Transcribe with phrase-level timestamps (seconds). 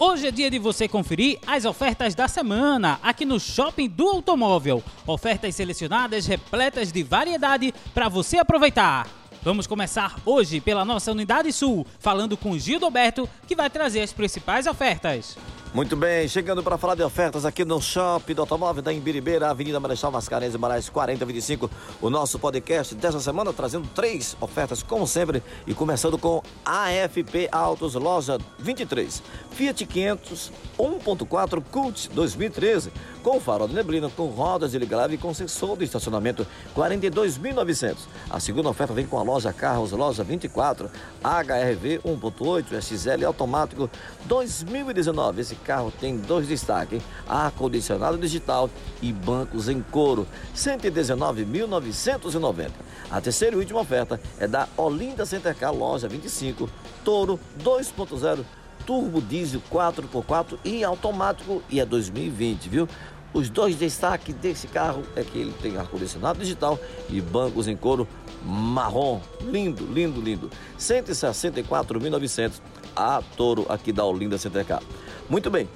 [0.00, 4.80] Hoje é dia de você conferir as ofertas da semana aqui no Shopping do Automóvel.
[5.04, 9.08] Ofertas selecionadas repletas de variedade para você aproveitar.
[9.42, 14.12] Vamos começar hoje pela nossa Unidade Sul, falando com Gildo Alberto, que vai trazer as
[14.12, 15.36] principais ofertas.
[15.74, 19.78] Muito bem, chegando para falar de ofertas aqui no Shopping do Automóvel da Imbiribeira, Avenida
[19.78, 21.70] Marechal Mascarenhas e Moraes 4025.
[22.00, 27.94] O nosso podcast dessa semana trazendo três ofertas, como sempre, e começando com AFP Autos
[27.94, 29.22] Loja 23.
[29.50, 32.92] Fiat 500 1.4 Cult 2013,
[33.22, 37.96] com farol de neblina, com rodas de liga e com sensor de estacionamento 42.900.
[38.30, 40.88] A segunda oferta vem com a loja Carros Loja 24,
[41.22, 43.90] HRV 1.8 XL automático
[44.24, 45.40] 2019.
[45.40, 48.70] Esse carro tem dois destaques: ar-condicionado digital
[49.02, 50.26] e bancos em couro,
[50.56, 52.70] 119.990.
[53.10, 56.70] A terceira e última oferta é da Olinda Centercar Loja 25,
[57.04, 58.42] Toro 2.0
[58.86, 62.88] turbo diesel 4x4 e automático e é 2020, viu?
[63.34, 68.08] Os dois destaques desse carro é que ele tem ar-condicionado digital e bancos em couro
[68.42, 69.20] marrom.
[69.42, 70.50] Lindo, lindo, lindo.
[70.78, 72.52] 164.900
[72.98, 74.82] a Toro aqui da Olinda Centercar.
[75.30, 75.68] Muito bem.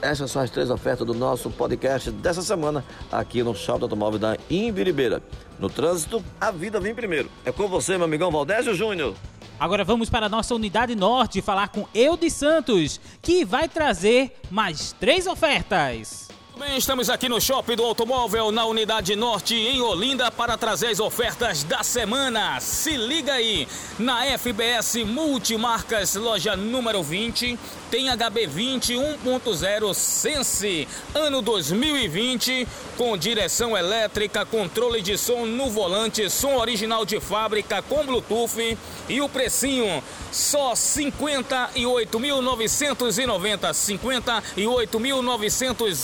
[0.00, 4.36] Essas são as três ofertas do nosso podcast dessa semana aqui no Shopping Automóvel da
[4.50, 5.22] Imbiribeira.
[5.60, 7.30] No trânsito, a vida vem primeiro.
[7.44, 9.14] É com você, meu amigão Valdésio Júnior.
[9.60, 14.92] Agora vamos para a nossa unidade norte falar com Eudes Santos, que vai trazer mais
[14.98, 16.31] três ofertas.
[16.58, 21.00] Bem, estamos aqui no Shopping do Automóvel, na Unidade Norte, em Olinda, para trazer as
[21.00, 22.60] ofertas da semana.
[22.60, 23.66] Se liga aí!
[23.98, 27.58] Na FBS Multimarcas, loja número 20,
[27.90, 36.56] tem HB20 1.0 Sense, ano 2020, com direção elétrica, controle de som no volante, som
[36.56, 38.76] original de fábrica com Bluetooth
[39.08, 46.02] e o precinho só 58.990, 58.990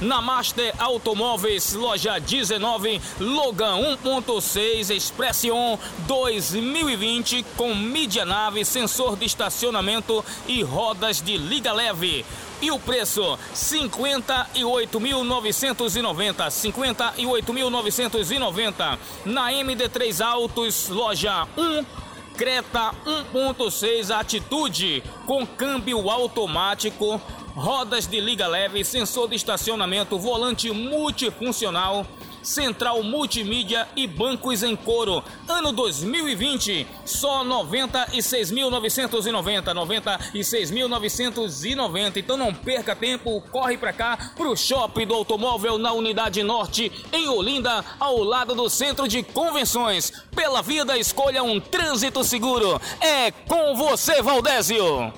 [0.00, 10.24] na Master Automóveis, loja 19, Logan 1.6 Expression 2020 com mídia nave, sensor de estacionamento
[10.46, 12.24] e rodas de liga leve.
[12.62, 13.36] E o preço?
[13.52, 22.04] 58.990, 58.990 na MD3 Autos, loja 1
[22.36, 27.20] Creta 1.6 Atitude com câmbio automático
[27.54, 32.04] rodas de liga leve, sensor de estacionamento, volante multifuncional,
[32.44, 35.24] central multimídia e bancos em couro.
[35.48, 42.18] Ano 2020, só 96.990, 96.990.
[42.18, 47.28] Então não perca tempo, corre para cá pro Shopping do Automóvel na Unidade Norte, em
[47.28, 50.12] Olinda, ao lado do Centro de Convenções.
[50.34, 52.78] Pela vida, escolha um trânsito seguro.
[53.00, 55.12] É com você, Valdésio.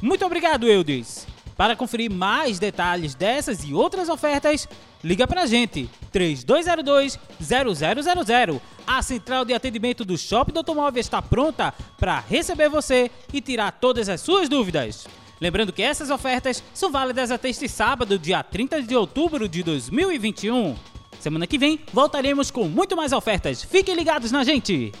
[0.00, 1.31] Muito obrigado, Eudes.
[1.56, 4.66] Para conferir mais detalhes dessas e outras ofertas,
[5.02, 8.60] liga para a gente 3202-0000.
[8.86, 13.72] A central de atendimento do Shopping do Automóvel está pronta para receber você e tirar
[13.72, 15.08] todas as suas dúvidas.
[15.40, 20.76] Lembrando que essas ofertas são válidas até este sábado, dia 30 de outubro de 2021.
[21.18, 23.62] Semana que vem voltaremos com muito mais ofertas.
[23.62, 24.92] Fiquem ligados na gente!